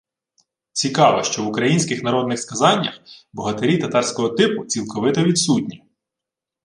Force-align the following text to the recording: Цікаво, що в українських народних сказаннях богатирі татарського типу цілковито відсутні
Цікаво, 0.73 1.23
що 1.23 1.43
в 1.43 1.47
українських 1.47 2.03
народних 2.03 2.39
сказаннях 2.39 2.99
богатирі 3.33 3.77
татарського 3.77 4.29
типу 4.29 4.65
цілковито 4.65 5.23
відсутні 5.23 5.83